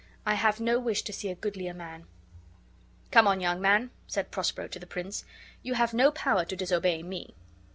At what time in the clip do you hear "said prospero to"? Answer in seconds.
4.07-4.79